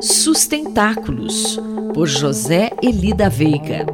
Sustentáculos, 0.00 1.58
por 1.94 2.06
José 2.06 2.70
Elida 2.82 3.30
Veiga. 3.30 3.86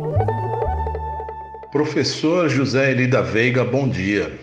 Professor 1.71 2.49
José 2.49 2.91
Elida 2.91 3.23
Veiga, 3.23 3.65
bom 3.65 3.89
dia. 3.89 4.37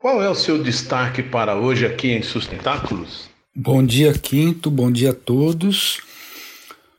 Qual 0.00 0.20
é 0.20 0.28
o 0.28 0.34
seu 0.34 0.60
destaque 0.60 1.22
para 1.22 1.54
hoje 1.54 1.86
aqui 1.86 2.08
em 2.08 2.22
Sustentáculos? 2.22 3.28
Bom 3.54 3.84
dia, 3.84 4.12
Quinto, 4.14 4.68
bom 4.68 4.90
dia 4.90 5.10
a 5.10 5.14
todos. 5.14 6.00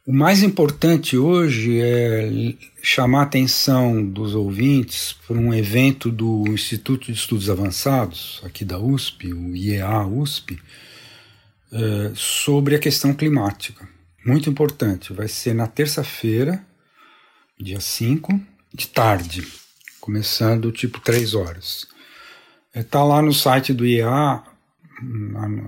O 0.07 0.13
mais 0.13 0.41
importante 0.41 1.17
hoje 1.17 1.81
é 1.81 2.53
chamar 2.81 3.19
a 3.19 3.23
atenção 3.23 4.05
dos 4.05 4.35
ouvintes 4.35 5.17
para 5.27 5.37
um 5.37 5.53
evento 5.53 6.09
do 6.09 6.45
Instituto 6.47 7.07
de 7.07 7.17
Estudos 7.19 7.49
Avançados, 7.49 8.41
aqui 8.45 8.63
da 8.63 8.79
USP, 8.79 9.33
o 9.33 9.53
IEA 9.53 10.05
USP, 10.05 10.57
é, 11.71 12.11
sobre 12.15 12.75
a 12.75 12.79
questão 12.79 13.13
climática. 13.13 13.87
Muito 14.25 14.49
importante, 14.49 15.13
vai 15.13 15.27
ser 15.27 15.53
na 15.53 15.67
terça-feira, 15.67 16.65
dia 17.59 17.79
5, 17.79 18.39
de 18.73 18.87
tarde, 18.87 19.47
começando 19.99 20.71
tipo 20.71 20.99
3 20.99 21.33
horas. 21.33 21.87
Está 22.73 22.99
é, 22.99 23.03
lá 23.03 23.21
no 23.21 23.33
site 23.33 23.73
do 23.73 23.85
IEA 23.85 24.43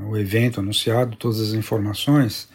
o 0.08 0.18
evento 0.18 0.60
anunciado, 0.60 1.18
todas 1.18 1.40
as 1.42 1.54
informações, 1.54 2.48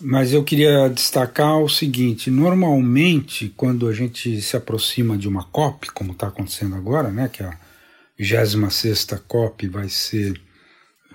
mas 0.00 0.32
eu 0.32 0.42
queria 0.42 0.88
destacar 0.88 1.58
o 1.58 1.68
seguinte: 1.68 2.30
normalmente, 2.30 3.52
quando 3.56 3.86
a 3.86 3.92
gente 3.92 4.40
se 4.40 4.56
aproxima 4.56 5.16
de 5.16 5.28
uma 5.28 5.44
COP, 5.44 5.92
como 5.92 6.12
está 6.12 6.28
acontecendo 6.28 6.74
agora, 6.74 7.10
né, 7.10 7.28
que 7.28 7.42
a 7.42 7.56
26 8.18 9.06
COP 9.28 9.68
vai 9.68 9.88
ser 9.88 10.40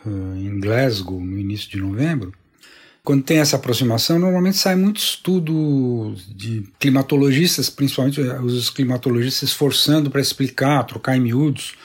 em 0.06 0.60
Glasgow 0.60 1.20
no 1.20 1.38
início 1.38 1.70
de 1.70 1.78
novembro, 1.78 2.34
quando 3.04 3.24
tem 3.24 3.40
essa 3.40 3.56
aproximação, 3.56 4.20
normalmente 4.20 4.58
sai 4.58 4.76
muito 4.76 4.98
estudo 4.98 6.14
de 6.28 6.64
climatologistas, 6.78 7.70
principalmente 7.70 8.20
os 8.20 8.70
climatologistas 8.70 9.50
esforçando 9.50 10.12
para 10.12 10.20
explicar, 10.20 10.84
trocar 10.84 11.16
em 11.16 11.22
miúdos 11.22 11.76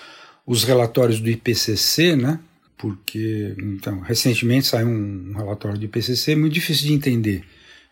os 0.45 0.65
relatórios 0.65 1.21
do 1.21 1.31
IPCC, 1.31 2.17
né? 2.17 2.41
Porque, 2.77 3.55
então, 3.57 4.01
recentemente 4.01 4.67
saiu 4.67 4.89
um 4.89 5.33
relatório 5.37 5.79
do 5.79 5.85
IPCC 5.85 6.35
muito 6.35 6.55
difícil 6.55 6.89
de 6.89 6.93
entender. 6.93 7.45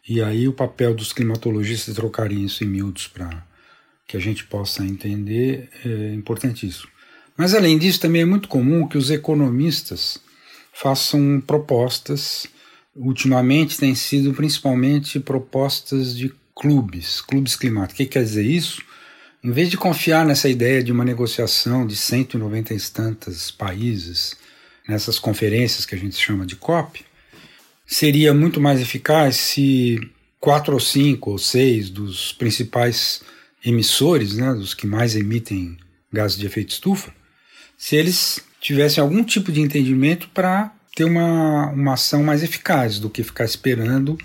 E 0.09 0.21
aí 0.21 0.49
o 0.49 0.53
papel 0.53 0.93
dos 0.93 1.13
climatologistas 1.13 1.95
trocarem 1.95 2.45
isso 2.45 2.65
em 2.65 2.67
miúdos 2.67 3.07
para 3.07 3.47
que 4.09 4.17
a 4.17 4.21
gente 4.21 4.43
possa 4.43 4.85
entender 4.85 5.69
é 5.85 6.15
importantíssimo. 6.15 6.91
Mas 7.41 7.55
além 7.55 7.79
disso, 7.79 7.99
também 7.99 8.21
é 8.21 8.27
muito 8.27 8.49
comum 8.49 8.87
que 8.87 8.99
os 8.99 9.11
economistas 9.11 10.19
façam 10.75 11.43
propostas. 11.47 12.47
Ultimamente 12.95 13.79
tem 13.79 13.95
sido 13.95 14.35
principalmente 14.35 15.19
propostas 15.19 16.15
de 16.15 16.35
clubes, 16.55 17.23
clubes 17.23 17.57
climáticos. 17.57 17.95
O 17.95 17.97
que 17.97 18.13
quer 18.13 18.25
dizer 18.25 18.45
isso? 18.45 18.83
Em 19.43 19.51
vez 19.53 19.71
de 19.71 19.79
confiar 19.79 20.27
nessa 20.27 20.51
ideia 20.51 20.85
de 20.85 20.93
uma 20.93 21.03
negociação 21.03 21.87
de 21.87 21.97
190 21.97 22.75
e 22.75 22.81
tantos 22.93 23.51
países, 23.51 24.37
nessas 24.87 25.19
conferências 25.19 25.87
que 25.87 25.95
a 25.95 25.99
gente 25.99 26.17
chama 26.17 26.45
de 26.45 26.57
COP, 26.57 27.03
seria 27.87 28.35
muito 28.35 28.61
mais 28.61 28.83
eficaz 28.83 29.37
se 29.37 29.99
quatro 30.39 30.75
ou 30.75 30.81
cinco 30.81 31.31
ou 31.31 31.39
seis 31.39 31.89
dos 31.89 32.35
principais 32.35 33.23
emissores, 33.65 34.37
né, 34.37 34.53
dos 34.53 34.75
que 34.75 34.87
mais 34.87 35.17
emitem 35.17 35.79
gases 36.13 36.37
de 36.37 36.45
efeito 36.45 36.73
estufa, 36.73 37.19
se 37.81 37.97
eles 37.97 38.45
tivessem 38.61 39.01
algum 39.01 39.25
tipo 39.25 39.51
de 39.51 39.59
entendimento 39.59 40.29
para 40.35 40.71
ter 40.95 41.05
uma, 41.05 41.71
uma 41.71 41.95
ação 41.95 42.23
mais 42.23 42.43
eficaz 42.43 42.99
do 42.99 43.09
que 43.09 43.23
ficar 43.23 43.47
esperando 43.47 44.19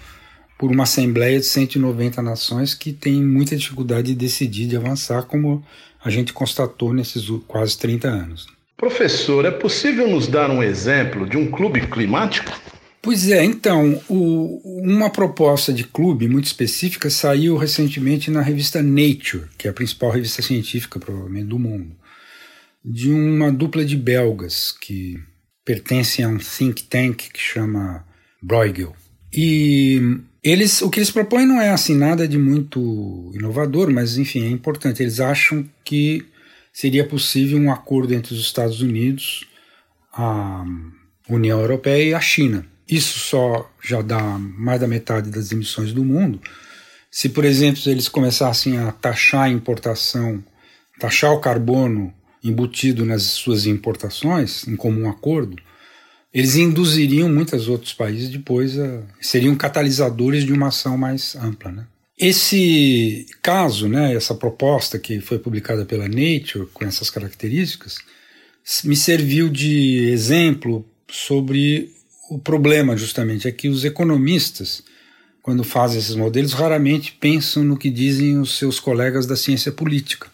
por 0.58 0.70
uma 0.70 0.84
Assembleia 0.84 1.40
de 1.40 1.46
190 1.46 2.22
nações 2.22 2.74
que 2.74 2.92
tem 2.92 3.24
muita 3.24 3.56
dificuldade 3.56 4.10
de 4.10 4.16
decidir, 4.16 4.68
de 4.68 4.76
avançar, 4.76 5.24
como 5.24 5.64
a 6.04 6.10
gente 6.10 6.34
constatou 6.34 6.94
nesses 6.94 7.30
quase 7.48 7.78
30 7.78 8.10
anos. 8.10 8.46
Professor, 8.76 9.46
é 9.46 9.52
possível 9.52 10.10
nos 10.10 10.28
dar 10.28 10.52
um 10.52 10.62
exemplo 10.62 11.26
de 11.28 11.38
um 11.38 11.50
clube 11.50 11.88
climático? 11.88 12.52
Pois 13.02 13.30
é, 13.30 13.42
então, 13.42 14.02
o, 14.10 14.82
uma 14.84 15.10
proposta 15.10 15.72
de 15.72 15.86
clube 15.86 16.28
muito 16.28 16.46
específica 16.46 17.10
saiu 17.10 17.56
recentemente 17.56 18.30
na 18.30 18.42
revista 18.42 18.84
Nature, 18.84 19.46
que 19.58 19.66
é 19.66 19.72
a 19.72 19.74
principal 19.74 20.12
revista 20.12 20.42
científica, 20.42 21.00
provavelmente, 21.00 21.48
do 21.48 21.58
mundo, 21.58 21.96
de 22.86 23.12
uma 23.12 23.52
dupla 23.52 23.84
de 23.84 23.98
belgas 23.98 24.72
que 24.72 25.20
pertencem 25.66 26.24
a 26.24 26.30
um 26.30 26.38
think 26.38 26.84
tank 26.84 27.32
que 27.34 27.40
chama 27.40 28.06
Bruegel. 28.42 28.96
E 29.34 30.00
eles, 30.44 30.84
o 30.84 30.90
que 30.92 31.00
eles 31.00 31.10
propõem 31.10 31.48
não 31.48 31.60
é 31.60 31.72
assim 31.72 31.96
nada 31.96 32.28
de 32.28 32.38
muito 32.38 33.32
inovador, 33.34 33.92
mas 33.92 34.18
enfim, 34.18 34.46
é 34.46 34.50
importante. 34.50 35.02
Eles 35.02 35.20
acham 35.20 35.68
que 35.84 36.24
seria 36.72 37.08
possível 37.08 37.58
um 37.58 37.72
acordo 37.72 38.14
entre 38.14 38.36
os 38.36 38.40
Estados 38.40 38.82
Unidos, 38.82 39.48
a 40.14 40.64
União 41.28 41.60
Europeia 41.60 42.10
e 42.10 42.14
a 42.14 42.22
China. 42.22 42.68
Isso 42.88 43.18
só 43.18 43.68
já 43.84 44.04
dá 44.04 44.22
mais 44.38 44.80
da 44.80 44.88
metade 44.88 45.32
das 45.32 45.52
emissões 45.52 45.92
do 45.92 46.06
mundo. 46.06 46.40
Se, 47.10 47.30
por 47.30 47.44
exemplo, 47.44 47.82
eles 47.88 48.08
começassem 48.08 48.78
a 48.78 48.92
taxar 48.92 49.46
a 49.46 49.50
importação, 49.50 50.44
taxar 51.00 51.32
o 51.32 51.42
carbono 51.42 52.14
embutido 52.46 53.06
nas 53.06 53.24
suas 53.24 53.66
importações, 53.66 54.68
em 54.68 54.76
comum 54.76 55.10
acordo, 55.10 55.58
eles 56.34 56.56
induziriam 56.56 57.28
muitos 57.30 57.68
outros 57.68 57.94
países 57.94 58.30
depois 58.30 58.78
a, 58.78 59.04
seriam 59.20 59.56
catalisadores 59.56 60.44
de 60.44 60.54
uma 60.54 60.68
ação 60.68 60.98
mais 60.98 61.36
ampla, 61.36 61.72
né? 61.72 61.88
Esse 62.18 63.26
caso, 63.42 63.90
né, 63.90 64.14
essa 64.14 64.34
proposta 64.34 64.98
que 64.98 65.20
foi 65.20 65.38
publicada 65.38 65.86
pela 65.86 66.08
Nature 66.08 66.68
com 66.74 66.86
essas 66.86 67.10
características, 67.10 67.98
me 68.86 68.96
serviu 68.96 69.50
de 69.50 70.10
exemplo 70.10 70.86
sobre 71.10 71.92
o 72.30 72.40
problema 72.40 72.96
justamente 72.98 73.48
é 73.48 73.52
que 73.52 73.68
os 73.68 73.84
economistas, 73.84 74.84
quando 75.42 75.64
fazem 75.64 76.00
esses 76.00 76.16
modelos, 76.16 76.54
raramente 76.54 77.12
pensam 77.20 77.64
no 77.64 77.78
que 77.78 77.90
dizem 77.90 78.40
os 78.40 78.58
seus 78.58 78.80
colegas 78.80 79.26
da 79.28 79.36
ciência 79.36 79.72
política. 79.72 80.28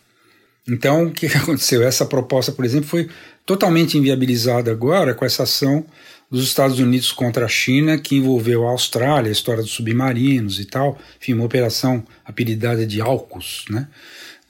Então, 0.67 1.05
o 1.07 1.11
que 1.11 1.25
aconteceu? 1.37 1.83
Essa 1.83 2.05
proposta, 2.05 2.51
por 2.51 2.65
exemplo, 2.65 2.87
foi 2.87 3.09
totalmente 3.45 3.97
inviabilizada 3.97 4.71
agora 4.71 5.13
com 5.13 5.25
essa 5.25 5.43
ação 5.43 5.85
dos 6.29 6.45
Estados 6.45 6.79
Unidos 6.79 7.11
contra 7.11 7.45
a 7.45 7.49
China, 7.49 7.97
que 7.97 8.15
envolveu 8.15 8.65
a 8.65 8.71
Austrália, 8.71 9.29
a 9.29 9.33
história 9.33 9.61
dos 9.61 9.73
submarinos 9.73 10.59
e 10.59 10.65
tal, 10.65 10.97
enfim, 11.19 11.33
uma 11.33 11.43
operação 11.43 12.03
apelidada 12.23 12.87
de 12.87 13.01
AUKUS, 13.01 13.65
né, 13.69 13.87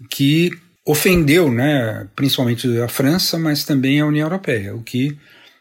que 0.07 0.51
ofendeu, 0.85 1.51
né, 1.51 2.07
principalmente 2.15 2.67
a 2.79 2.87
França, 2.87 3.39
mas 3.39 3.63
também 3.63 3.99
a 3.99 4.05
União 4.05 4.27
Europeia, 4.27 4.75
o 4.75 4.83
que 4.83 5.17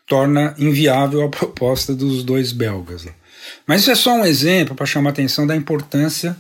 torna 0.07 0.55
inviável 0.59 1.25
a 1.25 1.29
proposta 1.31 1.95
dos 1.95 2.23
dois 2.23 2.53
belgas. 2.53 3.07
Mas 3.67 3.83
isso 3.83 3.91
é 3.91 3.95
só 3.95 4.13
um 4.13 4.25
exemplo 4.25 4.75
para 4.75 4.85
chamar 4.85 5.11
a 5.11 5.13
atenção 5.13 5.47
da 5.47 5.57
importância 5.57 6.37